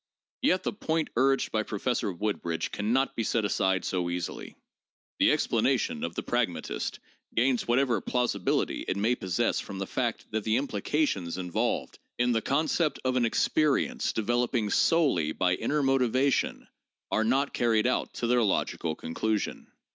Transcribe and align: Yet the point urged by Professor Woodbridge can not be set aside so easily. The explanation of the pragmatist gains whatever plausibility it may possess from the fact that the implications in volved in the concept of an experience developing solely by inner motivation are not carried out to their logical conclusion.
Yet 0.41 0.63
the 0.63 0.73
point 0.73 1.11
urged 1.15 1.51
by 1.51 1.61
Professor 1.61 2.11
Woodbridge 2.11 2.71
can 2.71 2.91
not 2.91 3.15
be 3.15 3.23
set 3.23 3.45
aside 3.45 3.85
so 3.85 4.09
easily. 4.09 4.55
The 5.19 5.31
explanation 5.31 6.03
of 6.03 6.15
the 6.15 6.23
pragmatist 6.23 6.99
gains 7.35 7.67
whatever 7.67 8.01
plausibility 8.01 8.81
it 8.87 8.97
may 8.97 9.13
possess 9.13 9.59
from 9.59 9.77
the 9.77 9.85
fact 9.85 10.25
that 10.31 10.43
the 10.43 10.55
implications 10.57 11.37
in 11.37 11.51
volved 11.51 11.99
in 12.17 12.31
the 12.31 12.41
concept 12.41 12.99
of 13.05 13.15
an 13.15 13.25
experience 13.25 14.11
developing 14.11 14.71
solely 14.71 15.33
by 15.33 15.53
inner 15.53 15.83
motivation 15.83 16.67
are 17.11 17.23
not 17.23 17.53
carried 17.53 17.85
out 17.85 18.11
to 18.15 18.25
their 18.25 18.41
logical 18.41 18.95
conclusion. 18.95 19.67